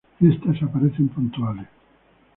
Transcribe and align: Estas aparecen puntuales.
Estas 0.19 0.59
aparecen 0.63 1.09
puntuales. 1.09 1.67